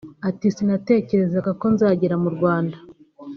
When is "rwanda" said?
2.35-2.77